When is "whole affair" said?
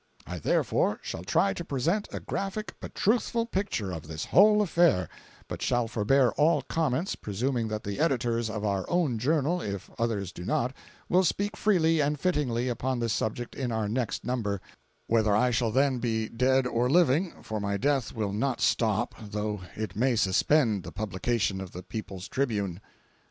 4.25-5.07